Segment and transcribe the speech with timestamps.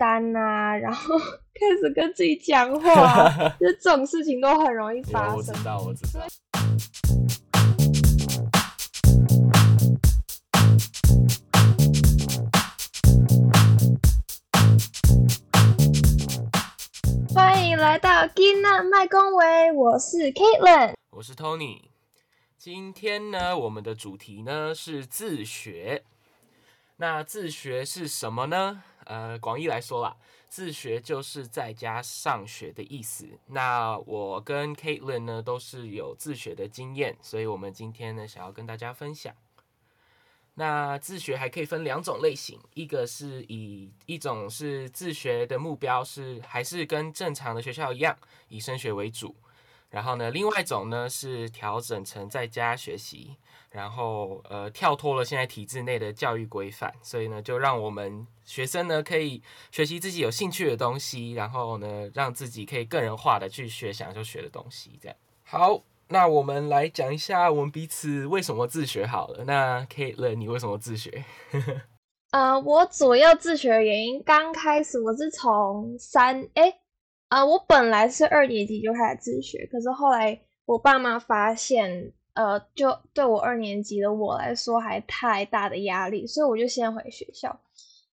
[0.00, 1.18] 单啊，然后
[1.52, 3.28] 开始跟自己讲话，
[3.60, 5.36] 就这种事情都很容易 发生。
[5.36, 6.26] 我知道，我知道。
[17.34, 21.82] 欢迎来到囡仔麦公维，我是 Kaitlyn，我是 Tony。
[22.56, 26.04] 今天呢，我们的主题呢是自学。
[26.96, 28.82] 那自学是什么呢？
[29.04, 30.16] 呃，广义来说啦，
[30.48, 33.26] 自学就是在家上学的意思。
[33.46, 39.34] 那我跟 Kaitlyn 呢都是有自学的经验，所以我们今天呢想要跟大家分享。
[40.54, 49.34] 那自学还可以分两种类型，一个是以一种是自学的目标是还是跟正常的学校一样，以升学为主。
[49.90, 53.36] 然后呢，另外一种呢是调整成在家学习，
[53.70, 64.96] 然后呃跳脱了现在体制内的教育规范，所以呢就让我们学生呢可以学习自己有兴趣的东西，然后呢让自己可以个人化的去学想就学的东西。
[65.02, 69.44] 这样好，那我们来讲一下我们彼此为什么自学好了。
[69.44, 71.24] 那 Kate，你为什么自学？
[72.30, 76.78] 呃，我主要自学的原因，刚开始我是从三哎。
[77.30, 87.60] 啊、我本来是二年级就开始自学，可是后来我爸妈发现，呃，就对我二年级的我来说还太大的压力，所以我就先回学校。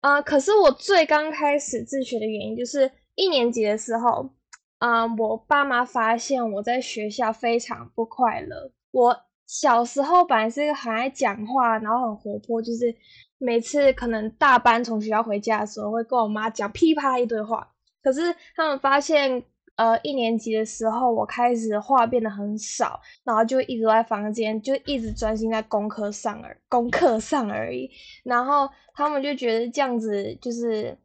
[0.00, 4.30] 啊、可是我最刚开始自学的原因就是一年级的时候，
[4.78, 8.70] 啊、我爸妈发现我在学校非常不快乐。
[8.92, 12.94] 我小时候本来是一个很爱讲话，然后很活泼，就是
[13.38, 17.72] 每次可能大班从学校回家的时候，会跟我妈讲噼啪一堆话。
[18.02, 19.42] 可是他们发现，
[19.76, 27.90] 呃，一年级的时候，我开始话变得很少，然后就一直在房间，就一直专心在功课上而功课上而已。
[28.24, 30.96] 然后他们就觉得这样子就是，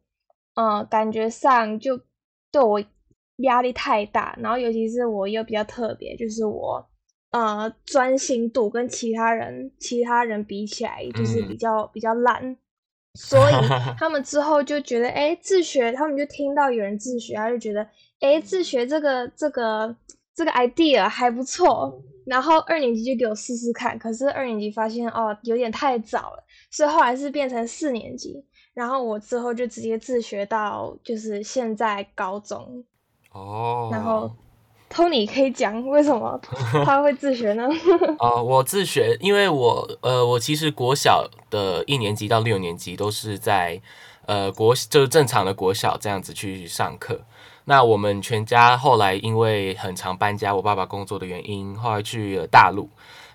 [0.54, 1.98] 呃，感觉上就
[2.50, 2.82] 对我
[3.38, 4.36] 压力太大。
[4.40, 6.86] 然后尤其是我又比较特别，就是我，
[7.30, 12.56] 呃，专心度跟其他人其他人比起来，就是比较、嗯、比较烂。
[13.16, 13.54] 所以
[13.98, 17.82] 他们之后就觉得，哎、欸，自学，他们就听到有人自学，他就觉得，
[18.20, 19.96] 哎、欸，自学这个这个
[20.34, 22.00] 这个 idea 还不错。
[22.26, 28.44] 然后二年级就给我试试看，可是二年级发现哦，有点太早了，所以后来是变成四年级。
[28.74, 32.84] 然后我之后就直接自学到就是现在高中。
[33.32, 33.88] 哦。
[33.90, 34.30] 然后。
[34.88, 36.40] Tony 可以讲为什么
[36.86, 37.64] 他会自学呢？
[38.18, 43.80] 哦、呃，我自学，因为我呃，我其实国小的一年级到六年级都是在
[44.26, 47.20] 呃国就是正常的国小这样子去上课。
[47.64, 52.88] 那我们全家后来因为很常搬家，我爸爸工作的原因，后来去了大陆。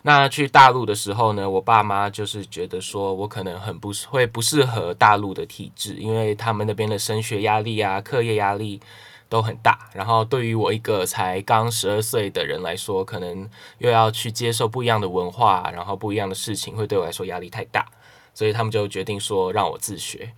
[0.04, 8.82] 那去大陆的时候呢，我爸妈就是觉得说我可能很不会不适合大陆的体制，因为他们那边的升学压力啊，课业压力。
[9.32, 17.88] 都很大，然后对于我一个才刚十二岁的人来说，可能又要去接受不一样的文化，然后不一样的事情，会对我来说压力太大，
[18.34, 20.34] 所以他们就决定说让我自学。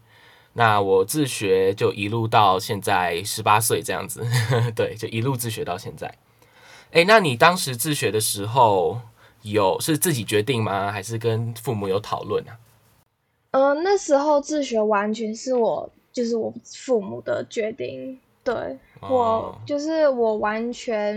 [0.53, 4.23] 那我自学就一路到现在十八岁这样子，
[4.75, 6.15] 对，就一路自学到现在。
[6.91, 9.01] 诶，那你当时自学的时候
[9.41, 10.91] 有是自己决定吗？
[10.91, 12.53] 还是跟父母有讨论啊？
[13.49, 18.19] 嗯、呃，那时候自学完全是我就是我父母的决定。
[18.43, 21.15] 对我就是我完全，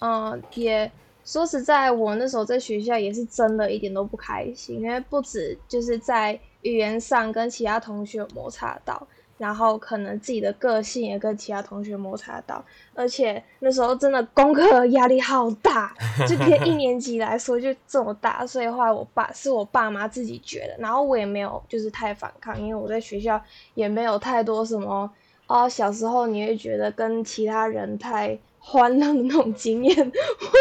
[0.00, 0.90] 嗯、呃，也
[1.24, 12.64] 说实在，我那时候在学校也是真的一点都不开心，因为不止就是在语言上跟其他同学有摩擦到，然后可能自己的个性也跟其他同学摩擦到，
[12.94, 15.94] 而且那时候真的功课压力好大，
[16.26, 23.40] 就偏一年级来说就这么大，所以后来我爸是我爸妈自己觉得，然后我也没有就是太反抗，因为我在学校
[23.74, 25.08] 也没有太多什么。
[25.48, 30.12] 哦，小时候你会觉得跟其他人太欢乐的那种经验， 我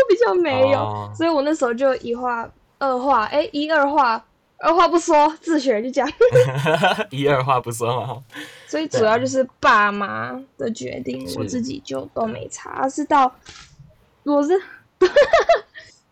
[0.10, 2.50] 比较没有，哦、所以我那时候就一话
[2.80, 4.24] 二话，哎、欸，一二话，
[4.60, 6.08] 二话不说自学就讲，
[7.12, 8.24] 一二话不说嘛。
[8.66, 12.88] 所以主要就是爸妈的决定，我自己就都没差。
[12.88, 13.30] 是到
[14.24, 14.58] 我是，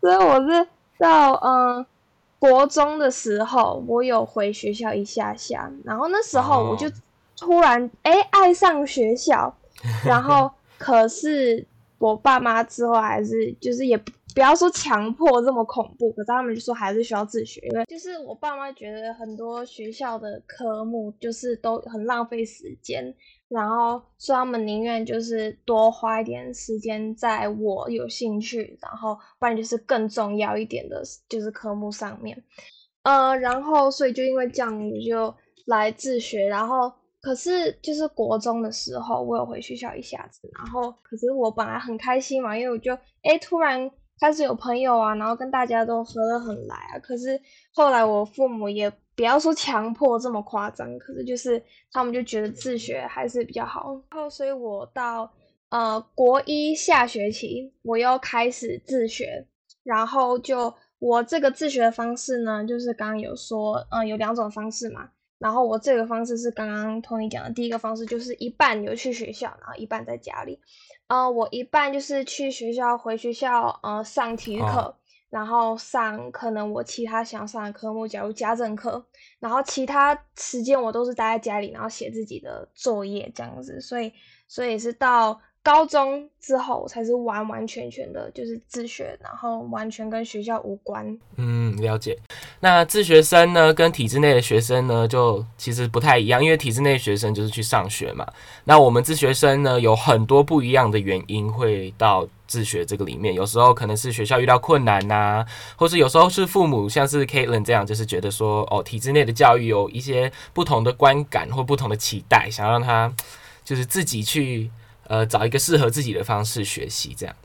[0.02, 0.68] 所以我是
[0.98, 1.86] 到嗯
[2.40, 6.92] 国中的时候，我有回学校一下下，然后那时候我就。
[7.38, 9.54] 突然，哎、爱上学校，
[10.06, 11.66] 然 后可是
[11.98, 23.16] 我爸妈之后还是就是也不不要说强迫这么恐怖，可是他们就说还是需要自学，因为就是我爸妈觉得很多学校的科目就是都很浪费时间，
[23.48, 32.44] 然后所以他们宁愿就是多花一点时间在我有兴趣，然后不然就是更重要一点的就是科目上面，
[33.04, 35.34] 呃，然后所以就因为这样，我就
[35.66, 36.92] 来自学，然后。
[37.26, 42.94] 可是就是国中的时候，我有回学校一下子，然后可是我本来很开心嘛，因为我就
[43.24, 43.90] 诶突然
[44.20, 47.00] 开始有朋友啊，然后跟大家都合得很来啊。
[47.00, 47.42] 可是
[47.74, 51.60] 后来我父母也不要说强迫这么夸张，可是就是
[51.92, 55.28] 他们就觉得自学还是比较好，然后所以我到
[55.70, 59.48] 呃国一下学期我又开始自学，
[59.84, 65.10] 然后就我这个自学的方式呢，就是刚刚有说，嗯、有两种方式嘛。
[65.38, 70.60] 然后我这个方式是刚刚 Tony 讲的第一个方式，就是一半有去学校，然后一半在家里。
[71.08, 74.96] 呃，我一半就是去学校，回学校呃上体育课，哦、
[75.30, 79.06] 然后上可能我其他想要上的科目，假如家政课，
[79.40, 83.80] 然后其他时间我都是待在家里，然后写自己的作业这样子。
[83.82, 84.12] 所以，
[84.48, 85.40] 所以是到。
[85.66, 91.18] 高中之后才是完完全全的，就是自学，然后完全跟学校无关。
[91.38, 92.16] 嗯，了解。
[92.60, 98.32] 那自学生呢，跟体制内的学生呢，就其实不太一样，因为体制内学生就是去上学嘛。
[98.66, 103.34] 那我们自学生呢，有很多不一样的原因会到自学这个里面。
[103.34, 105.44] 有时候可能是学校遇到困难呐、
[105.76, 113.12] 或是有时候是父母，像是 Caitlin 这样，就是觉得说，哦，体制内的教育有一些不同的观感或不同的期待，想让他
[113.64, 114.70] 就是自己去。
[115.08, 117.36] 呃，找一个适合自己的方式学习，这样。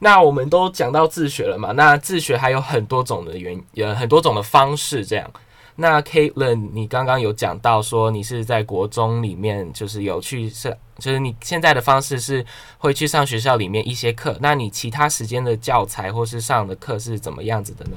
[0.00, 1.72] 那我们都讲到自学了嘛？
[1.72, 5.30] 那自学还有很多种的原，呃，很多种的方式，这样。
[5.76, 12.44] 那 Caitlin，你刚刚有讲到说你是在国中里面，就是有去上，就是你现在的方式是
[12.78, 14.36] 会去上学校里面一些课。
[14.40, 17.96] 那你其他时间的教材或是上的课是怎么样子的呢？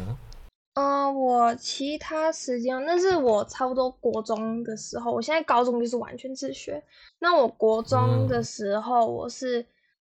[0.80, 5.12] 嗯，我其他时间，那是我差不多国中的时候。
[5.12, 6.80] 我现在高中就是完全自学。
[7.18, 9.60] 那我国中的时候，我是，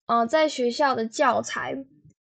[0.06, 1.76] 嗯、呃，在学校的教材，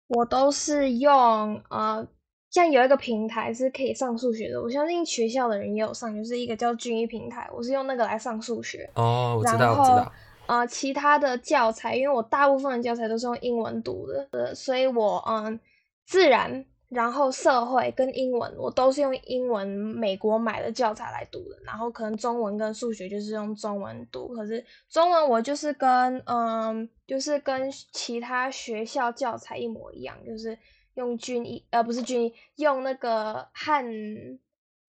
[0.09, 2.05] 我都是用呃，
[2.51, 4.61] 像有一个平台是可以上数学的。
[4.61, 8.91] 我相信学校的人也有上，就是一个叫均一平台，我是用那个来上数学。
[8.97, 10.13] 哦，我知道，然后我知道。
[10.49, 15.61] 呃，其他的教材，因为我大部分的教材都是用英文读的，呃，所以我嗯、呃，
[16.05, 16.65] 自然。
[16.95, 21.57] 然后社会跟英文，我都是用英文美国买的教材来读的。
[21.65, 24.29] 然后可能中文跟数学就是用中文读。
[24.35, 30.57] 可是中文我就是跟嗯，就是跟其他学校教材一模一样，就是
[30.95, 33.85] 用军一，呃，不是军一，用那个汉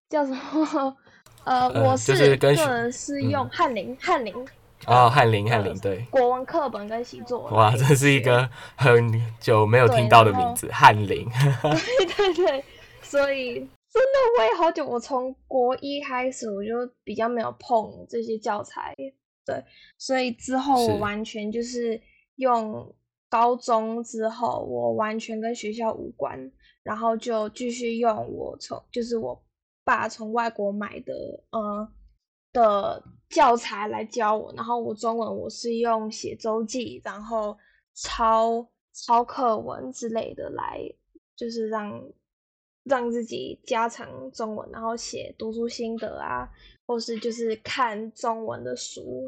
[0.09, 0.97] 叫什么？
[1.45, 4.45] 呃，呃我是，是个人是用翰林，翰、嗯、
[4.85, 4.95] 林。
[4.95, 7.47] 哦，翰林，翰林，对，国文课本跟习作。
[7.49, 11.27] 哇，这是一个很久没有听到的名字，翰林。
[12.17, 12.63] 对对对，
[13.01, 18.95] 所以真的我也好久，我从国一开始我就比较没有碰这些教材，
[19.45, 19.63] 对，
[19.97, 21.99] 所以之后我完全就是
[22.35, 22.93] 用
[23.29, 26.51] 高中之后，我完全跟学校无关，
[26.83, 29.43] 然后就继续用我从就是我
[29.83, 31.13] 爸从外国买的，
[31.51, 31.87] 嗯
[32.51, 33.03] 的。
[33.33, 37.57] 教材来教我，然后我中文我是用写周记，然后
[37.95, 40.79] 抄抄课文之类的来，
[41.35, 41.99] 就是让
[42.83, 46.47] 让自己加强中文，然后写读书心得啊，
[46.85, 49.25] 或是就是看中文的书。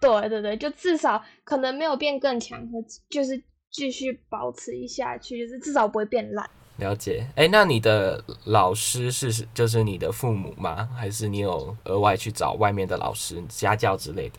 [0.00, 3.40] 对对对，就至少可能没有变更强，和就是
[3.70, 6.48] 继续保持一下去，就是至少不会变烂。
[6.80, 10.88] 了解，哎，那你的老师是就是你的父母吗？
[10.96, 14.38] 还是你有额外去找外面的老师、家教之类的？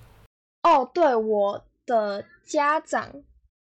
[0.63, 3.09] 哦，对，我的家长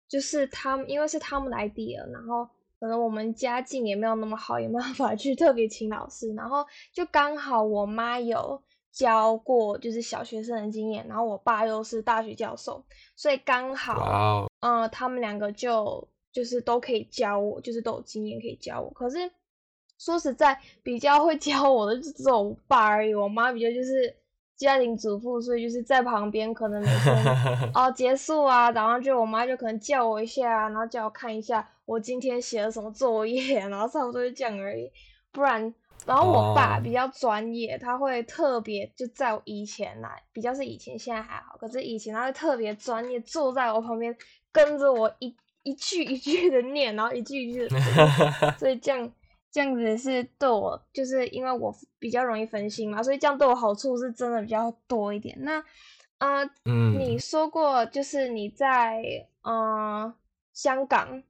[0.09, 2.45] 就是他们，因为是他们的 idea，然后
[2.79, 12.83] 可能我们家境也没有那么好，也没办法去特别请老师，然后就刚好我妈有教过就是小学生的经验，然后我爸又是大学教授，
[13.15, 16.07] 所以刚好，嗯 Wow.、呃，他们两个就。
[16.31, 18.89] 就是都可以教我，就是都有经验可以教我。
[18.91, 19.31] 可是
[19.97, 23.13] 说实在，比较会教我的就只有我爸而已。
[23.13, 24.15] 我妈比较就是
[24.55, 34.91] 家庭主妇，所以就是在旁边，可能每天 哦结束啊，然后就我妈就可能叫我一下，然后叫我看一下我今天写了什么作业，然后差不多就这样而已。
[35.31, 35.73] 不然，
[36.05, 41.57] 然后我爸比较专业，他会特别就在我以前来，比较是以前，现在还好。
[41.57, 44.15] 可是以前他会特别专业，坐在我旁边
[44.51, 45.35] 跟着我一。
[45.63, 47.67] 一句一句的念，然后一句一句
[48.59, 49.11] 所以这样
[49.51, 55.37] 这样子是对我，就是因为我比较容易分心嘛，所以这样对我好处是真的比较多一点。
[55.41, 55.63] 那，
[56.19, 59.03] 呃，嗯，你说过就是你在
[59.43, 60.13] 呃
[60.53, 61.23] 香港。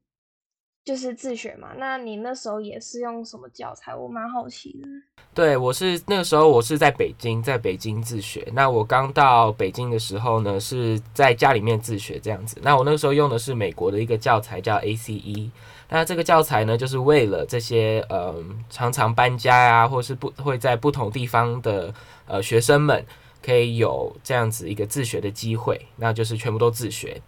[0.84, 3.96] 就是自学嘛，那你那时候也是用什么教材？
[3.96, 4.88] 我蛮好奇的。
[5.34, 8.48] 对，我是那个时候我是在北京，在北京自学。
[8.54, 12.58] 那我刚到北京的时候呢，是在家里面自学这样子。
[12.62, 15.50] 那我那个时候用的是美国的一个教材叫 ACE。
[15.88, 18.36] 那这个教材呢，就是为了这些呃
[18.70, 21.94] 常常搬家呀、啊，或是不会在不同地方的
[22.26, 23.06] 呃学生们。
[23.44, 27.20] 可以有这样子一个自学的机会，那就是全部都自学。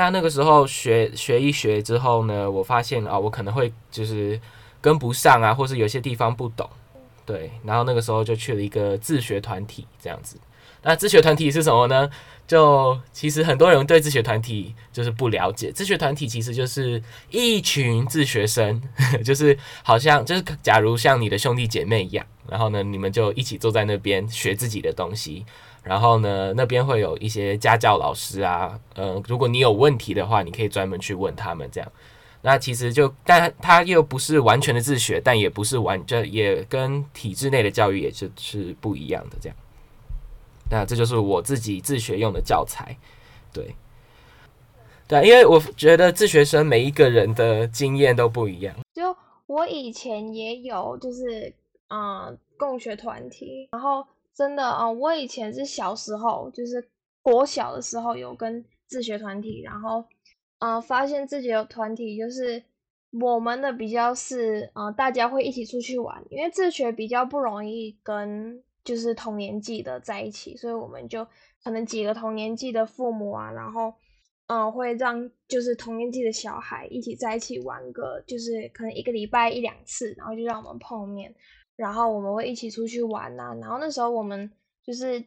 [0.00, 4.40] 那那个时候学学一学之后呢，我发现啊，我可能会就是
[4.80, 6.66] 跟不上啊，或是有些地方不懂，
[7.26, 7.50] 对。
[7.62, 10.38] 然后那个时候就去了一个自学团体这样子。
[10.82, 12.08] 那自学团体是什么呢？
[12.46, 15.70] 就其实很多人对自学团体就是不了解。
[15.70, 18.82] 自学团体其实就是一群自学生，
[19.24, 25.44] 就是好像就是假如像你的兄弟姐妹一样，然后呢，你们就一起坐在那边学自己的东西。
[25.82, 31.92] 然后呢，那边会有一些家教老师啊，呃，如果你有问题的话，你可以专门去问他们这样。
[32.42, 39.56] 那其实就，但他又不是完全的自学，但也不是完，就也跟体制内的教育也就是不一样的这样。
[40.70, 42.96] 那这就是我自己自学用的教材，
[43.52, 43.74] 对，
[45.08, 48.72] 对，因为我觉得自学生每一个人的经验都不一样。
[48.94, 51.52] 就我以前也有，就是
[51.88, 56.88] 嗯、共学团体，然后真的啊、我以前是小时候，就是
[57.20, 60.04] 国小的时候有跟自学团体，然后
[60.60, 62.62] 呃，发现自己有团体，就是
[63.10, 68.62] 我们的比较是呃，大家会一起出去玩，因为自学比较不容易跟。
[68.84, 71.26] 就是同年纪的在一起，所以我们就
[71.62, 73.92] 可能几个同年纪的父母啊，然后
[74.52, 81.32] 嗯、会让就是同年纪的小孩一起在一起玩个，就是可能一个礼拜一两次，然后就让我们碰面，
[81.76, 83.54] 然后我们会一起出去玩啊。
[83.60, 84.50] 然后那时候我们
[84.82, 85.24] 就是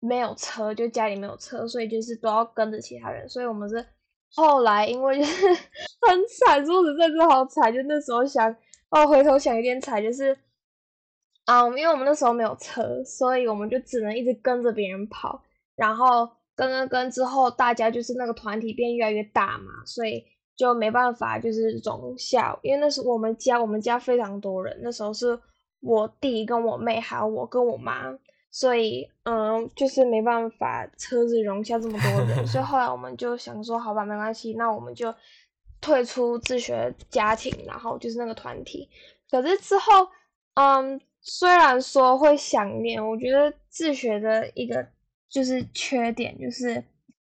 [0.00, 3.28] 没有车，就家里没有车，所以就是都要跟着其他人。
[3.28, 3.84] 所以我们是
[4.32, 5.46] 后来因为就是
[6.08, 8.50] 很惨，说实在是好惨，就那时候想
[8.88, 10.34] 哦，回头想有点惨，就是。
[11.44, 15.42] 啊，um, 因为我们那时候没有车，所以我们就只能一直跟着别人跑，
[15.76, 20.24] 然后跟跟跟之后，大家就是那个团体变越来越大嘛，所以
[20.56, 25.38] 就没办法就是融下，因为那时候我们家我们家非常多人，那时候是
[25.80, 28.18] 我弟跟我妹还有我跟我妈，
[28.50, 35.14] 所以嗯，就是没办法车子容下这么多人，所以后来我们就想说，好吧，没关系，那我们就
[35.82, 38.88] 退出自学家庭，然后就是那个团体，
[39.30, 40.08] 可是之后
[40.54, 40.98] 嗯。
[41.26, 44.86] 虽然说会想念，我觉得自学的一个
[45.30, 46.84] 就是缺点，就是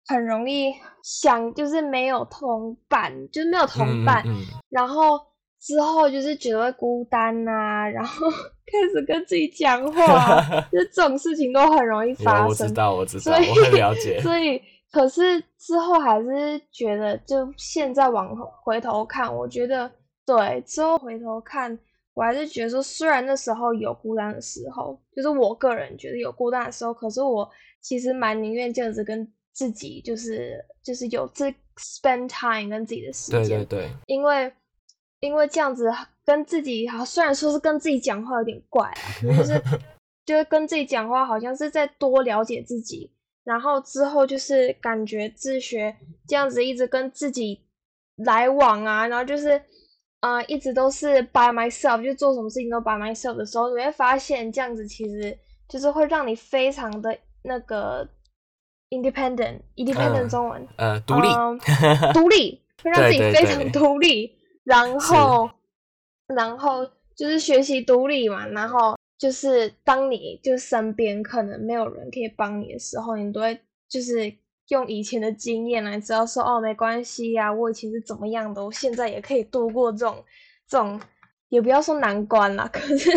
[0.06, 5.18] 很容易想，就是没有同伴，就是没有同伴，嗯嗯、然后
[5.58, 8.30] 之后就是觉得会孤单呐、啊，然后
[8.70, 12.48] 开始跟自己讲话，就这种事情都很容易发生。
[12.48, 14.20] 我知道，我知道，以我很了解。
[14.20, 14.60] 所以，
[14.92, 19.90] 可是之后还是觉得，就现在往回头看，我觉得
[20.26, 21.78] 对，之后回头看。
[22.16, 27.46] 我还是觉得说，虽然那时候有孤单的时候，就是我个人觉得有孤单的时候，可是我
[27.82, 33.46] 其实蛮宁愿这样子跟自己，就是就是有这 spend time 跟自己的时间。
[33.46, 33.90] 对对对。
[34.06, 34.50] 因为
[35.20, 35.92] 因为这样子
[36.24, 39.62] 跟自己，好，虽然说是跟自己讲话有点怪啊，就是
[40.24, 43.12] 就是跟自己讲话，好像是在多了解自己，
[43.44, 45.94] 然后之后就是感觉自学
[46.26, 47.60] 这样子一直跟自己
[48.16, 49.60] 来往啊，然后就是。
[50.26, 58.08] 啊、呃，一直都是 by myself，就做什么事情都 by myself 的时候，你会发现这样子其实就是会让你非常的那个
[58.90, 61.28] independent，independent 中文呃 独立，
[62.12, 65.50] 独立会让自己非常独立，对对对，然后
[66.26, 74.34] 然后就是学习独立嘛，然后就是当你就身边可能没有人可以帮你的时候，你都会就是。
[74.68, 80.24] 用以前的经验来知道说哦，没关系呀，我以前是怎么样的，我现在也可以度过这种
[80.66, 81.00] 这种，
[81.50, 83.10] 也不要说难关啦，可是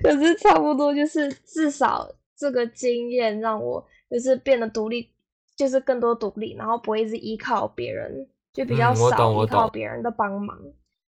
[0.00, 5.10] 可是差不多就是至少这个经验让我就是变得独立，
[5.56, 10.56] 就是更多独立，然后不会一直依靠别人，就比较少依靠别人的帮忙，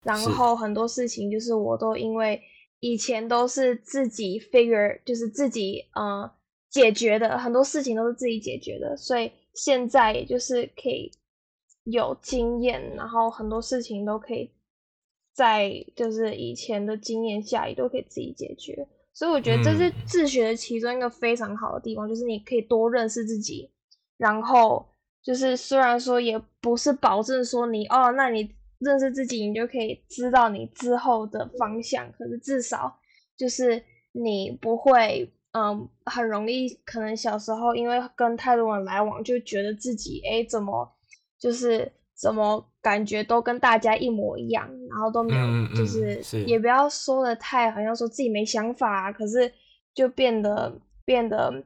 [0.03, 2.41] 然后很多事情就是我都因为
[2.79, 6.31] 以前都是自己 figure，就是自己呃。
[6.69, 11.11] 解决的很多事情都是自己解决的，所以现在也就是可以
[11.85, 14.51] 有经验，然后很多事情都可以
[15.33, 23.71] 在就是以前的经验下也都可以自己解决，所以我觉得这是自学的其中一个非常好的地方，嗯、就是你可以多认识自己，
[24.17, 24.85] 然后
[25.23, 28.47] 就是虽然说也不是保证说你哦，那你
[28.77, 32.99] 认识自己你就可以知道你之后的方向，可是至少
[33.35, 35.33] 就是你不会。
[35.59, 40.89] 嗯，很容易，可能小时候因为跟太多人来往，就觉得自己哎，怎么
[41.37, 49.51] 就是怎么感觉都跟大家一模一样，然后都没有，嗯嗯、就是，是也不要说的太好像说自己没想法啊，可是
[49.93, 51.63] 就变得变得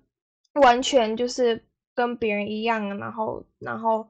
[0.61, 4.07] 完全就是跟别人一样，然后然后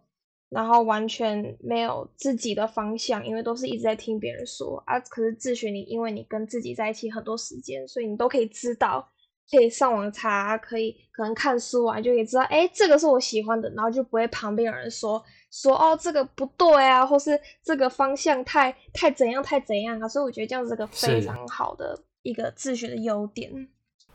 [0.49, 4.99] 然后完全没有自己的方向，因为都是一直在听别人说啊。
[4.99, 9.09] 可是自学你，因为你跟自己在一起很多时间，所以你都可以知道。
[9.55, 23.69] 可以上网查，可以可能看书啊，就可以知道，哎，这个是我喜欢的，然后就不会旁边有人说说哦，这个不对啊，或是这个方向太太怎样太怎样啊，所以我觉得这样是个非常好的一个自学的优点。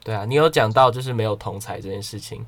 [0.05, 2.45] 对啊，你有讲到就是没有同才这件事情。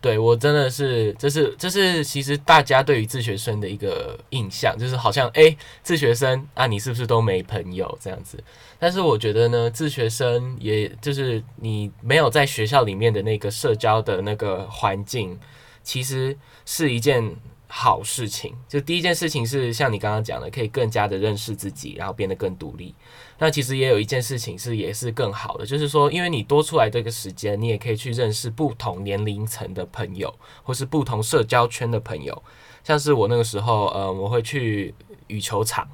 [0.00, 8.42] 对，我真的是，这是这是其实大家对于自学生的一个印象，就是好像哎，自学生啊，你是不是都没朋友这样子？
[8.78, 15.38] 但是我觉得呢，自学生也就是你没有在学校里面的那个社交的那个环境，
[15.82, 17.36] 其实是一件
[17.72, 18.52] 好事情。
[18.68, 22.94] 就第一件事情是像你刚刚讲的，可以更加的认识自己，然后变得更独立。
[23.38, 32.42] 那其实也有一件事情是也是更好的，就是说，因为你多出来这个时间，你也可以去认识不同年龄层的朋友，或是不同社交圈的朋友。
[32.82, 34.94] 像是我那个时候，呃，我会去
[35.28, 35.88] 羽球场，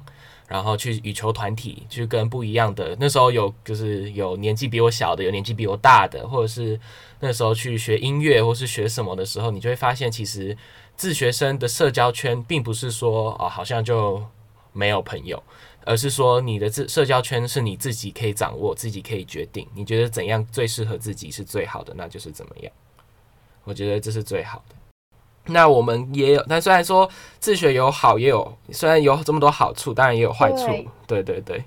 [0.47, 2.97] 然后去羽球团体，去跟不一样的。
[2.99, 6.79] 那时候有就是有年纪比我小的，有年纪比我大的，或者是
[7.19, 10.57] 那时候去学音乐或是学什么的时候，你就会发现，其实
[10.97, 14.21] 自学生的社交圈并不是说哦，好像就
[14.73, 15.41] 没有朋友。
[15.89, 19.65] 而是说，你的自社交圈是你自己可以掌握，自己可以决定。
[19.73, 22.73] 你觉得怎样最适合自己是最好的，那就是怎么样。
[23.63, 24.75] 我觉得这是最好的。
[25.45, 30.67] 那我们也有，但虽然说自学有好也有，虽然有这么多好处，当然也有坏处。
[31.07, 31.63] 对，对对对，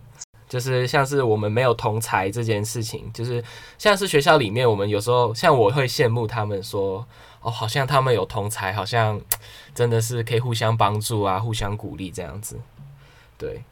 [0.47, 3.43] 就是像是我们没有同才这件事情，就是
[3.79, 7.07] 像是学校里面，我们有时候像我会羡慕他们说，
[7.43, 9.21] 哦，好像他们有同才，好像
[9.75, 12.61] 真的是可以互相帮助啊，互相鼓励这样子。
[13.39, 13.63] 对。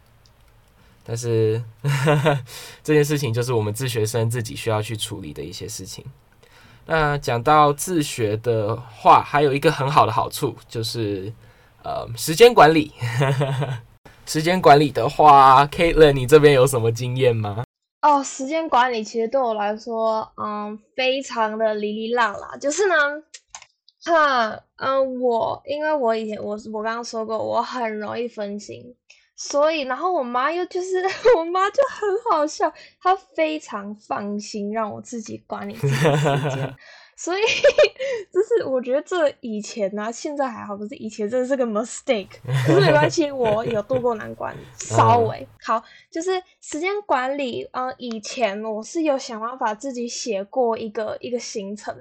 [1.05, 2.39] 但是呵 呵
[2.85, 6.05] 这件事情就是我们自学生自己需要去处理的一些事情。
[6.85, 11.33] 那讲到自学的话，还有一个很好的好处就是，
[11.83, 12.93] 呃，时间管理。
[14.27, 17.65] 时间管理的话，Kaitlyn，你这边有什么经验吗？
[18.03, 22.55] 哦，时间管理其实对我来说，嗯，非常的哩哩啦啦。
[22.61, 22.95] 就是呢，
[24.09, 28.95] 哈，嗯，我因为我以前我我刚刚说过，我很容易分心。
[29.37, 31.01] 所以，然后我妈又就是，
[31.39, 36.25] 我妈就很好笑，她非常放心让我自己管理自己的时
[36.57, 36.75] 间。
[37.19, 37.43] 所以，
[38.33, 42.29] 就是我觉得这以前呢、啊，现在还好，可是以前真的是个 mistake。
[42.65, 45.83] 可是没关系，我有度过难关，稍微好。
[46.11, 51.93] 就是时间管理，嗯，以前我是有想办法自己写过一个一个行程，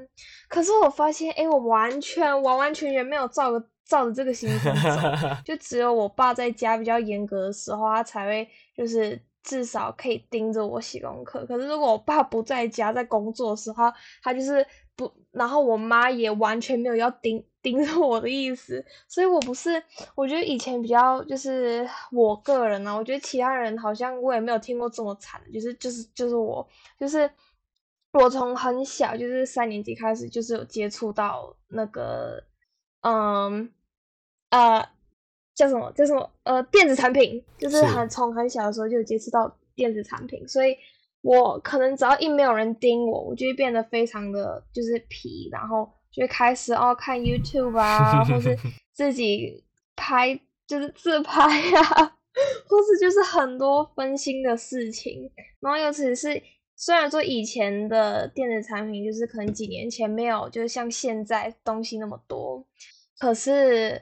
[0.48, 3.68] 可是我发现，哎，我完全完完全全没有照个。
[3.90, 5.00] 照着这个行程走，
[5.46, 11.46] 就只有我爸在家比较严格的时候，他才会就是至少可以盯着我写功课。
[11.46, 13.90] 可是如果我爸不在家，在工作的时候，
[14.22, 14.68] 他就是
[14.98, 18.84] 不，然后我妈也完全没有要盯盯着我的意思。
[19.08, 19.82] 所以我不是，
[20.16, 26.68] 我觉得以前比较就是我个人呢、啊，我觉得其他人好像我也没有听过这么惨的，就是就是就是我，
[27.00, 27.32] 就是
[28.12, 32.44] 我从很小就是三年级开始，就是有接触到那个
[33.02, 33.72] 嗯。
[34.50, 34.82] 呃，
[35.54, 35.92] 叫什么？
[35.92, 36.32] 叫什么？
[36.44, 40.78] 呃，电子产品，就是很从很小的时候就有接触到电子产品，所以
[41.22, 48.58] 我可能只要一没有人盯我，我就会变得非常的就是皮，然后就会开始哦看 YouTube 啊，或是
[48.94, 49.64] 自己
[49.96, 52.18] 拍，就是自拍啊，
[52.68, 55.30] 或是就是很多分心的事情。
[55.60, 56.42] 然后尤其是
[56.76, 62.66] 虽然说以前的电子产品就是可能几年前没有，就是像现在东西那么多，
[63.20, 64.02] 可是。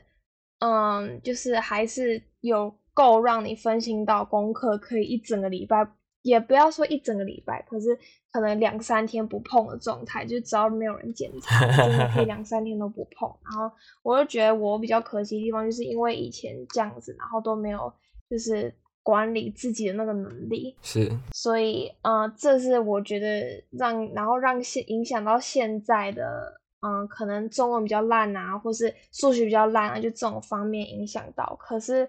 [0.60, 5.86] 嗯，就是还是有够让你分心到功课，可以一整个礼拜，
[6.26, 7.96] 也不要说一整个礼拜，可是
[8.32, 13.32] 可能两三天不碰的状态，就只要没有人检查，真的可以两三天都不碰。
[13.44, 17.94] 然后我就觉得我比较可惜的地方，就是因为以前这样子，然后都没有
[18.28, 26.62] 就是管理自己的那个能力，是，所以嗯，这是我觉得让然后让现影响到现在的。
[26.82, 31.58] 嗯，可能中文比较烂啊，或是数学比较烂啊，就这种方面影响到。
[31.60, 32.08] 可是，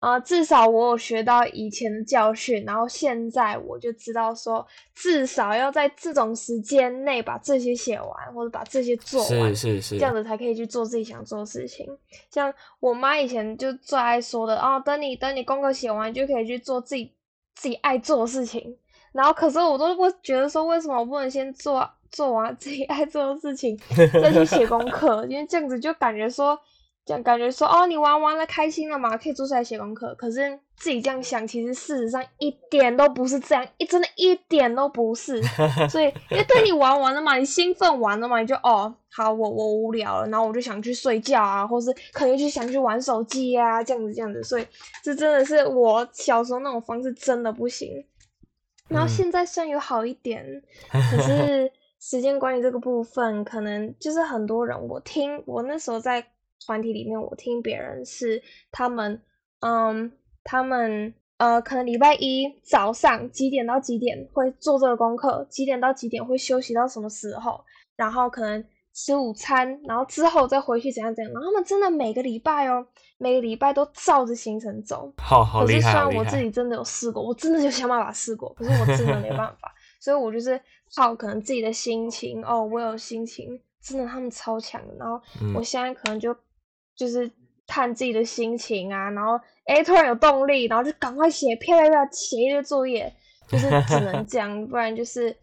[0.00, 11.86] 呃，至少我有学到以前的教训，然后现在我就知道说，至少要在这种时间内把这些写完，或者把这些做完，是是是，这样子才可以去做自己想做的事情。
[12.30, 17.14] 像我妈以前就最爱说的哦，等你等你功课写完，就可以去做自己
[17.54, 18.76] 自己爱做的事情。
[19.12, 21.88] 然后，可是我都不觉得说，为什么我不能先做？
[22.08, 23.76] 做完自己爱做的事情，
[24.22, 26.58] 再去写功课， 因为这样子就感觉说，
[27.06, 30.12] 这样感觉说，哦，你玩完了开心了嘛，可以坐下来写功课。
[30.16, 35.40] 可是自己这样想，其实事实上一点都不是这样，一真的一点都不是。
[35.88, 44.42] 所以，因为对你玩完了嘛，你兴奋完了嘛，你就哦，好，我我无聊了，然后我就想去睡觉啊，或是可能就想去玩手机啊，这样子这样子。
[44.42, 44.66] 所以，
[45.04, 48.04] 这真的是我小时候那种方式真的不行。
[48.88, 50.44] 然后现在虽然有好一点，
[50.90, 51.70] 可是。
[51.98, 56.24] 时间管理这个部分，可能就是很多人，我听我那时候在
[56.64, 59.20] 团体里面，我听别人是他们，
[59.60, 60.12] 嗯，
[60.44, 67.60] 他们呃，可能礼拜一早上几点到几点会做这个功课，几点到几点会休息到什么时候，
[67.96, 68.64] 然后可能
[68.94, 72.86] 吃午餐，然后之后再回去怎样怎样，然后他们真的每个礼拜哦，
[73.18, 75.12] 每个礼拜都照着行程走。
[75.18, 79.72] 好好可是虽然我自己真的有试过，我真的就想办法试过，可是我真的没办法。
[80.00, 80.60] 所以我就是
[80.94, 84.80] 靠可能自己的心情哦，我有心情，真的他们超强。
[84.98, 85.20] 然后
[85.54, 86.38] 我现在可能就、嗯、
[86.96, 87.30] 就是
[87.66, 93.12] 看自己的心情啊，然后哎突然有动力，然后就赶快写，漂亮漂写一堆作业，
[93.48, 95.36] 就是只能这样，不然就是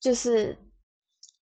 [0.00, 0.56] 就是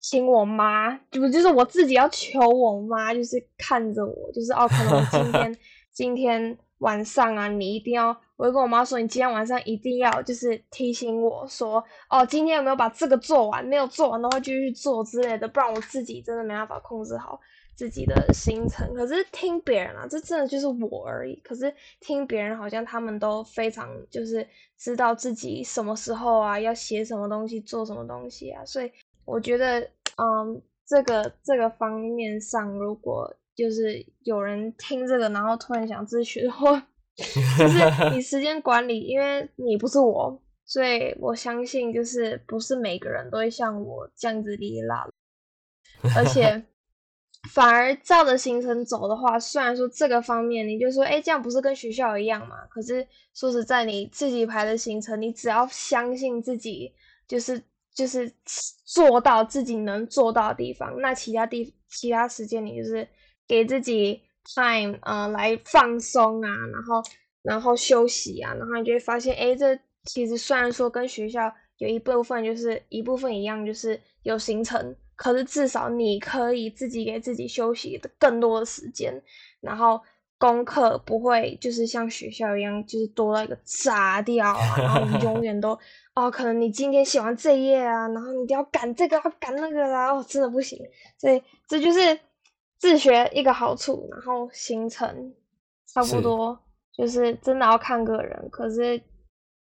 [0.01, 5.57] 请我妈，就就是我自己要求我妈，就是看着我，就是哦，可能我今天
[5.91, 6.57] 今天。
[6.79, 13.61] 晚上啊，你一定要，我就跟我妈说，你今天晚上一定要就是提醒我说，哦，今天有没有把这个做完？
[13.65, 17.37] 没有做完的话，就去做之类的，不然我自己真的没办法控制好
[17.79, 18.93] 自己的行程。
[18.93, 21.35] 可是听别人啊，这真的就是我而已。
[21.37, 24.45] 可是听别人好像他们都非常就是
[24.77, 28.91] 知道自己什么时候啊要写什么东西，做什么东西啊，所以
[29.23, 29.79] 我觉得，
[30.17, 33.33] 嗯，这个这个方面上，如果。
[33.55, 37.77] 就是有人听这个，然后突然想自学的话， 就是
[38.15, 45.05] 你时间管理，因为你不是我，所以我相信就是不是每个人都会像我这样子哩啦。
[46.15, 46.63] 而且
[47.49, 52.65] 反而照着行程走的话，虽然说这个方面你就说，哎，这样不是跟学校一样嘛？
[52.69, 56.93] 可是说实在，你自己排的行程，你只要相信自己，
[57.27, 57.61] 就是
[57.93, 58.31] 就是
[58.85, 63.07] 做到自己能做到的地方，那其他地其他时间你就是。
[63.49, 64.21] 给自己
[64.53, 67.01] time，呃，来放松啊，然后，
[67.41, 79.21] 然后休息啊，然后你就会发现，哎，这其实虽然说跟学校有一部分就是一部分一样，就是有行程，可是至少你可以自己给自己休息的更多的时间，
[79.59, 79.99] 然后
[80.37, 85.77] 功课不会就是像学校一样，就是多到一个炸掉啊，然后你永远都，
[86.15, 90.79] 哦，可能你今天写完这页啊，然后你都要赶这个，要赶那个啦，哦，真的不行，
[91.17, 92.17] 所以这就是。
[92.81, 95.35] 自学一个好处，然后形成
[95.85, 96.57] 差不多，
[96.93, 98.49] 就是真的要看个人。
[98.49, 99.01] 可是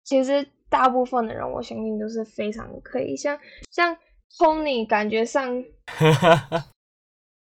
[0.05, 3.17] 其实大部分的人，我相信都是非常可以。
[3.17, 3.97] 像像
[4.37, 5.65] Tony 感觉上，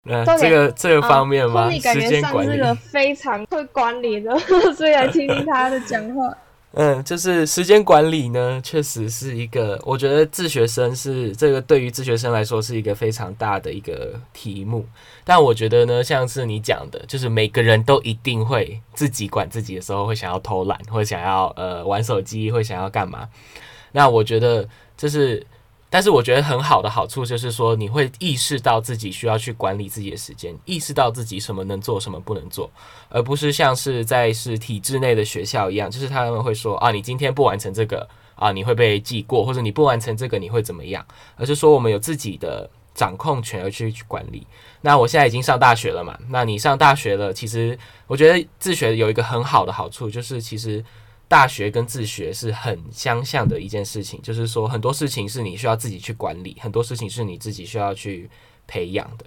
[0.09, 4.35] 呃，这个这个方面吗？Tony 感觉上是个非常会管理的，
[4.75, 6.35] 所以来听听他的讲话。
[6.73, 14.85] 嗯，就是时间管理呢，确实是一个，我觉得自学生是这个对于自学生来说是一个非常大的一个题目。
[15.25, 23.27] 但我觉得呢，像是你讲的，就是每个人都一定会自己管自己的时候，会想要偷懒，会想要呃玩手机，会想要干嘛？
[23.91, 25.45] 那我觉得就是。
[25.91, 32.71] 但是我觉得很好的好处就是说，你会意识到自己需要去管理自己的时间，意识到自己什么能做，什么不能做，
[33.09, 44.47] 而不是像是在是体制内的学校一样，就是他们会说啊，你今天不完成这个啊，你会被记过，或者你不完成这个你会怎么样，而是说我们有自己的掌控权而去去管理。
[44.79, 47.77] 那我现在已经上大学了嘛，那你上大学了，其实
[48.07, 50.81] 我觉得自学有一个很好的好处，就是其实。
[51.31, 58.29] 大学跟自学是很相像的一件事情，就是说很多事情是你需要自己去管理，很多事情是你自己需要去
[58.67, 59.25] 培养的。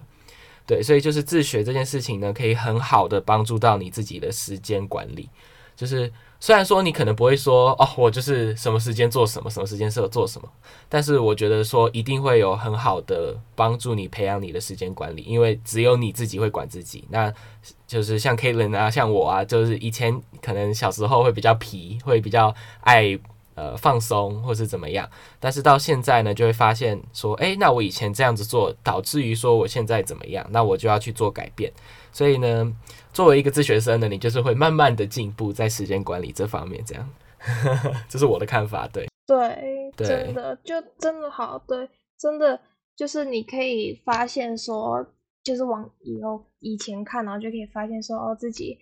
[0.66, 5.30] 对，所以就是自学这件事情呢，可以很好的帮助到你自己的时间管理，
[5.74, 6.12] 就是。
[6.44, 10.46] 虽然说你可能不会说哦，我就是什么时间做什么，什么时间适合做什么，
[10.90, 17.02] 但是我觉得说一定会有很好的帮助你培养你的时间管理，因为只有你自己会管自己。
[17.08, 17.32] 那
[17.86, 23.18] 就是像 Kaitlyn 啊，像我啊，就是以前可能小时候会比较皮，会比较爱
[23.54, 25.08] 呃放松或是怎么样，
[25.40, 31.72] 但是到现在呢，就会发现说，诶，那我以前这样子做，导致于说我现在怎么样，那我就要去做改变。
[32.14, 32.74] 所以呢。
[33.12, 37.08] 作为一个自学生呢，你就是会慢慢的进步在时间管理这方面，这样，
[38.10, 38.88] 这是我的看法。
[38.88, 42.60] 对，对，对真的就真的好，对，真的
[42.96, 45.06] 就是你可以发现说，
[45.44, 48.76] 就是往以后以前看，然后就可以发现说，哦，自己，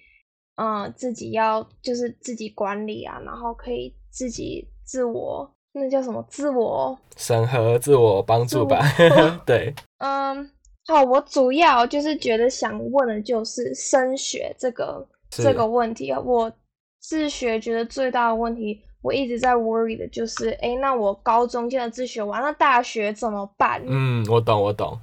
[0.57, 6.27] 嗯，自己要就是自己管理啊，然后可以自己自我，那叫什么？
[6.31, 8.81] 自我审核、自我帮助吧。
[8.99, 10.52] 我 对，嗯。
[10.89, 16.19] 好，我主要就是觉得想问的就是升学这个这个问题啊。
[16.19, 16.53] 我
[16.99, 23.81] 自学觉得最大的问题，我一直在 worry 的就是，哎，那我高中现在自学完了，大学怎么办？
[23.87, 24.99] 嗯，我懂，我懂。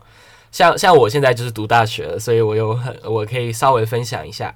[0.51, 4.53] 像像我现在就是读大学了，所以我有很，我可以稍微分享一下。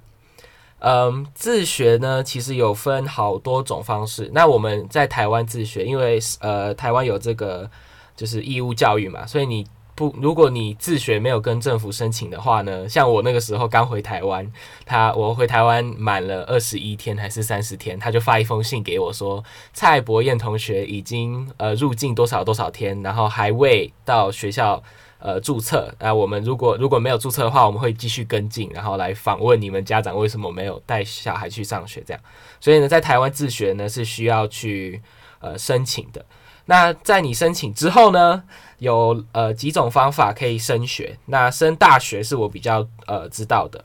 [0.79, 4.29] 嗯，自学呢，其实有分好多种方式。
[4.33, 7.71] 那我们在台湾自学，因为呃，台湾有这个。
[8.15, 9.65] 就是义务教育嘛，所以你。
[9.95, 14.51] 不，如果你自学没有跟政府申请的话呢，像我那个时候刚回台湾，
[14.85, 24.81] 他我回台湾满了二十一天还是三十天，他就发一封信给我说，蔡博彦同学已经呃入境多少多少天，然后还未到学校
[25.19, 32.23] 呃注册，那我们如果如果没有注册的话，我们会继续跟进，然后来访问你们家长为什么没有带小孩去上学这样，
[32.59, 35.01] 所以呢，在台湾自学呢是需要去
[35.39, 36.25] 呃申请的。
[36.65, 38.43] 那在你申请之后呢，
[38.79, 41.17] 有呃几种方法可以升学。
[41.25, 43.83] 那升大学是我比较呃知道的。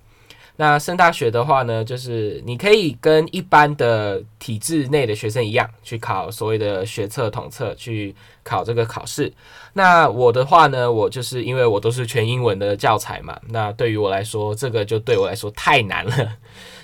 [0.61, 8.12] 那升大学的话呢，就是你可以跟一般的体制内的学生一样，去考所谓的学测统测，去
[8.43, 9.33] 考这个考试。
[9.75, 16.33] 那我的话呢，我就是因为我都是全英文的教材嘛，那对于我来说，这个就对我来说太难了，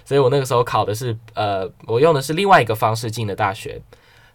[0.04, 3.80] 所以我那个时候考的是呃，我用的是另外一个方式进的大学。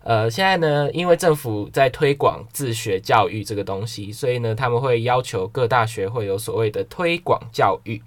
[0.10, 8.02] 呃，现在呢，因为政府在推广自学教育这个东西，所以呢，他们会要求各大学会有所谓的推广教育。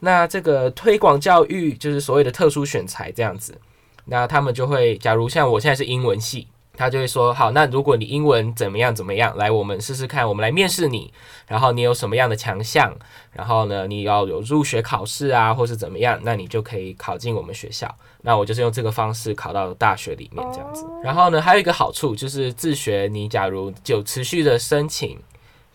[0.00, 3.60] 那这个推广教育就是所谓的特殊选材这样子。
[4.06, 6.48] 那他们就会，假如像我现在是英文系。
[6.78, 11.12] 他就会说：“好，那如果你英文怎么样怎么样，来，我们试试看，我们来面试你，
[11.48, 12.96] 然后你有什么样的强项，
[13.32, 17.92] 然后呢，你要有入学考试啊，或是怎么样，那你就可以考进我们学校。
[18.22, 20.86] 那我就是用这个方式考到大学里面这样子。
[21.02, 25.18] 然后呢，还有一个好处就是自学，你假如就持续的申请。”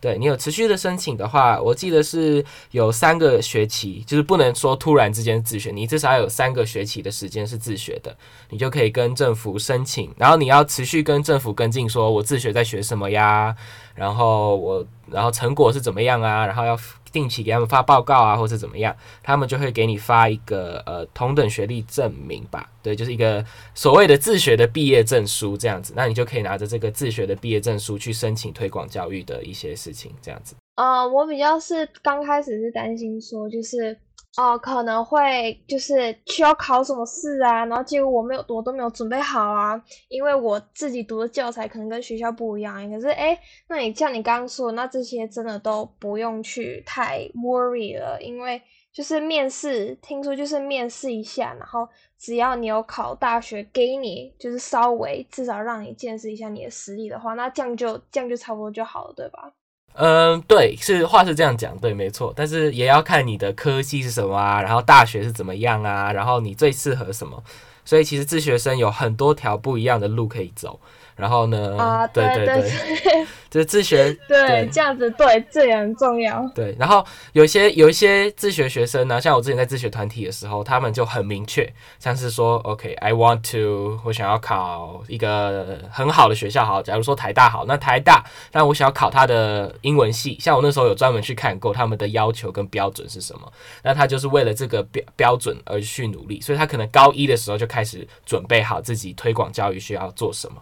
[0.04, 8.14] 对，你有持续的申请的话，我记得是有三个学期，就是不能说突然之间自学，你至少有三个学期的时间是自学的，
[8.50, 13.56] 你就可以跟政府申请，然后你要持续跟政府跟进，说我自学在学什么呀，
[13.96, 16.78] 然后我然后成果是怎么样啊，然后要。
[17.14, 30.56] 定期给他们发报告啊，或者怎么样，他们就会给你发一个呃同等学历证明吧，对，就是一个所谓的自学的毕业证书这样子，那你就可以拿着这个自学的毕业证书去申请推广教育的一些事情，这样子。
[30.74, 33.96] 呃，我比较是刚开始是担心说就是。
[34.36, 42.74] 哦，可能会就是需要考什么试啊，然后结果我没有，我都没有准备好啊，因为我自己读的教材可能跟学校不一样。
[42.90, 48.60] 可是，诶，那你像你刚刚说，那这些真的都不用去太 worry 了，因为
[48.92, 59.54] 就是面试，听说就是面试一下，然后只要你有考大学，给你就是稍微至少让你见识一下你的实力的话，那这样就这样就差不多就好了，对吧？
[59.96, 67.44] 嗯，对，是话是这样讲，对，没错，但是也要看你的科系是什么啊，然后大学是怎么样啊，然后你最适合什么，
[67.86, 70.80] 所以其实自学生有很多条不一样的路可以走。
[71.16, 71.78] 然后呢？
[71.78, 76.44] 啊，对对对，就是自学，对，对这样子，对，这也很重要。
[76.56, 93.52] 对，然后有些有一些自学学生呢，像我之前在自学团体的时候，他们就很明确，像是说，OK，I want to，我想要考一个很好的学校，好，假如说台大好，那台大，但我想要考他的英文系，像我那时候有专门去看过他们的要求跟标准是什么，
[93.84, 100.62] 那他就是为了这个标标准而去努力，所以他可能高一的时候就开始准备好自己推广教育需要做什么。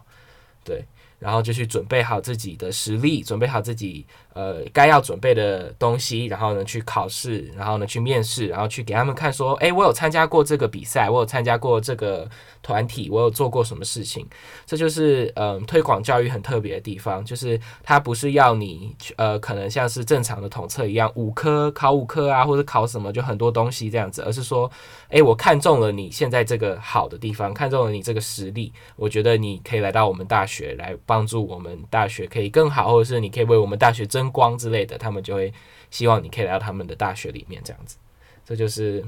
[0.63, 0.86] 对，
[1.19, 12.29] 然后就去准备好自己的实力，准备好自己呃该要准备的东西，然后呢去考试，然后呢去面试，然后去给他们看说，诶，我有参加过这个比赛，我有参加过这个
[12.61, 14.25] 团体，我有做过什么事情。
[14.65, 24.69] 这就是嗯、推广教育很特别的地方，就是它不是要你呃可能像是正常的统测一样五科考五科啊，或者考什么就很多东西这样子，而是说。
[25.09, 35.53] 诶，我看中了你现在这个好的地方，看中了你这个实力，我觉得你可以来到我们大学来帮助我们大学可以更好，或者是你可以为我们大学争光之类的，他们就会
[35.89, 37.95] 希望你可以来到他们的大学里面这样子。
[38.43, 39.01] 这就是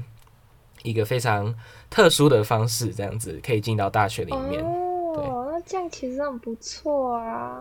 [0.82, 1.54] 一个非常
[1.90, 4.64] 特殊的方式，这样子可以进到大学里面。
[4.64, 7.60] 哦，那这样其实很不错啊。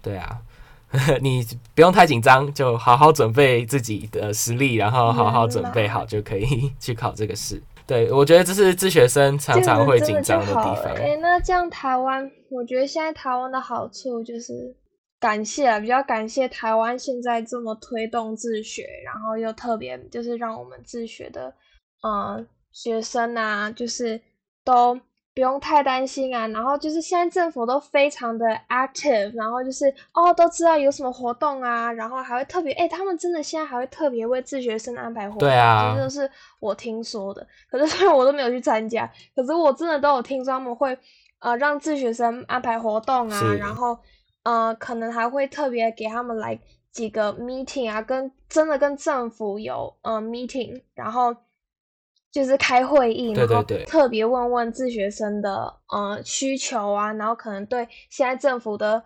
[0.00, 0.40] 对啊。
[1.20, 7.62] 你不用太紧张，就好好准备自己的实力，然后好好准备好就可以 去考这个试。
[7.86, 10.84] 对，我觉得这是自学生常常会紧张的地方。
[10.94, 14.74] 哎、欸，那这样台湾，我觉得现在台湾的好处就是
[15.20, 21.52] 感谢啊，比较感谢台湾现在这么推动自学，然后又特别就是让我们自学的，
[22.02, 24.20] 呃，学生啊，就是
[24.64, 24.98] 都。
[25.34, 36.28] 不用太担心啊，然后就是现在政府都非常的 active，然后就是哦都知道有什么活动啊，然后还会特别哎，他们真的现在还会特别为自学生安排活动，对啊，这就是
[36.58, 37.46] 我听说的。
[37.70, 40.98] 可是虽然我都没有去参加，可是我真的都有听说他们会
[41.38, 43.96] 呃让自学生安排活动啊，然后
[44.50, 46.58] 呃可能还会特别给他们来
[46.90, 51.34] 几个 meeting 啊，跟真的跟政府有呃 meeting，然后。
[52.30, 59.02] 就是开会议，然后特别问问自学生的呃需求啊，然后可能对现在政府的，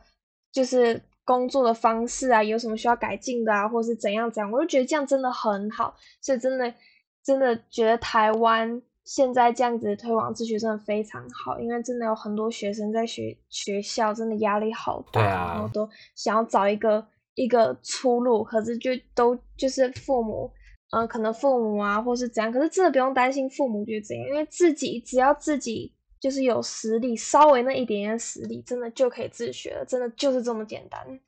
[0.50, 6.74] 就是工作的方式啊，有什么需要改进的啊，或是怎样怎样，我就觉得这样真的很好，所以真的
[7.22, 20.50] 真的觉得台湾现在这样子的推广自学真的非常好，因为真的有很多学生在学学校真的压力好大，啊、然后都想要找一个一个出路，可是就都就是父母，
[20.90, 25.94] 嗯、呃，可能父母啊，或是怎样，可是真的不用担心父母觉得怎样，因为自己只要自己。
[26.22, 31.18] 就是有实力，稍微那一点点实力，真的就可以自学了，真的就是这么简单。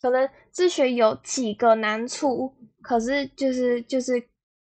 [0.00, 4.24] 可能自学有几个难处，可是就是就是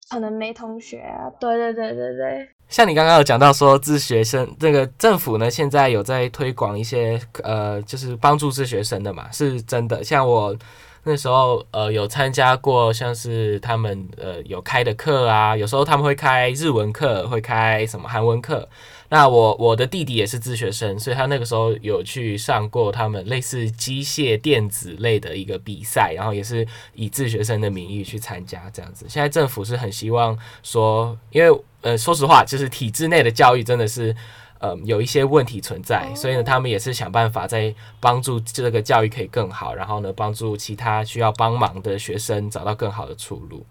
[0.09, 1.31] 可能没同学啊。
[1.41, 2.49] 对对对对对。
[2.69, 10.03] 像你刚刚有讲到说自学生，这个政府呢现在有在推广一些呃，就是帮助自学生的嘛，是真的。
[10.05, 10.57] 像我。
[11.05, 18.69] 那时候，呃，有参加过像是他们呃有开的课啊，有时候他们会开日文课，会开什么韩文课。
[19.09, 29.05] 那我我的弟弟也是自学生，所以他那个时候有去上过他们类似机械电子类的一个比赛，然后也是以自学生的名义去参加这样子。
[29.09, 34.15] 现在政府是很希望说，因为呃说实话，就是体制内的教育真的是。
[34.65, 43.67] 嗯，有一些问题存在，所以呢，他们也是想办法在帮助这个教育可以更好，然后呢，帮助其他需要帮忙的学生找到更好的出路，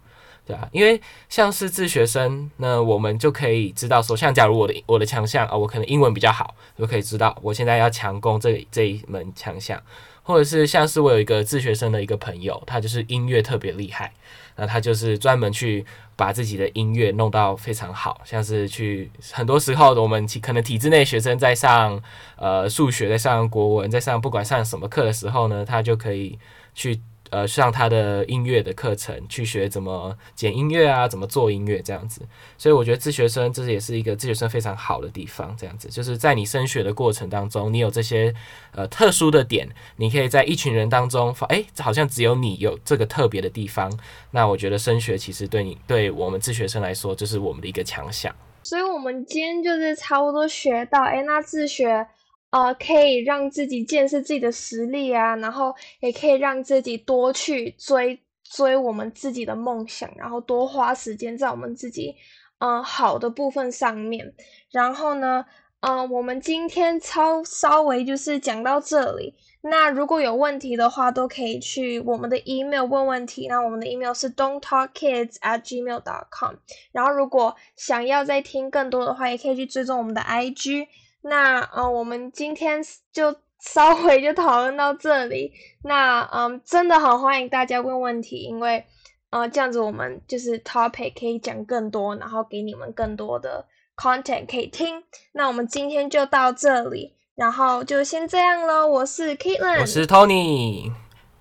[0.46, 1.00] 对啊，因为
[1.30, 9.82] 像是自学生，那我们就可以知道说，像假如我的我的强项啊，我可能英文比较好，就可以知道我现在要强攻这这一门强项，
[10.24, 14.14] 或者是像是我有一个自学生的一个朋友，他就是音乐特别厉害。
[14.56, 22.02] 那他就是专门去把自己的音乐弄到非常好，像是去很多时候我们可能体制内学生在上
[22.36, 26.38] 呃数学，在上国文，在上不管上什么课的时候呢，他就可以
[26.74, 27.00] 去。
[27.32, 32.22] 呃，上他的音乐的课程，去学怎么剪音乐啊，怎么做音乐这样子。
[32.58, 35.56] 所以我觉得自学生这也是一个自学生非常好的地方。
[35.58, 38.36] 这样子，就是在你升学的过程当中，你有这些
[38.74, 43.90] 呃特殊的点，你可以在一群人当中发，哎，好像只有你有这个特别的地方。
[44.32, 48.36] 那我觉得升学其实对你对我们自学生来说，就是我们的一个强项。
[48.64, 52.06] 所以我们今天就是差不多学到，哎，那自学。
[52.52, 62.14] 呃，可以让自己见识自己的实力啊，然后也可以让自己多去追追我们自己的梦想，然后多花时间在我们自己
[62.60, 64.34] 嗯、好的部分上面。
[64.70, 65.46] 然后呢，
[65.80, 69.34] 嗯、我们今天超稍微就是讲到这里。
[69.62, 73.48] 那如果有问题的话，都可以去我们的 email 问问题。
[73.48, 76.56] 那我们的 email 是 Don't Talk Kids At Gmail .com。
[76.92, 80.88] 然后如果想要再听更多的话，也可以去追踪我们的 IG。
[81.22, 82.82] 那呃，我们今天
[83.12, 85.52] 就稍微就讨论到这里。
[85.84, 88.84] 那嗯、呃，真的很欢迎大家问问题，因为
[89.30, 95.04] 呃，这样子我们就是 topic 可以讲更多，然后给你们更多的 content 可以听。
[95.34, 98.88] 那我们今天就到这里，然后就先这样喽。
[98.88, 100.92] 我是 Kaitlyn，我是 Tony，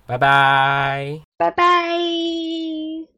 [0.05, 3.10] 拜拜，拜拜。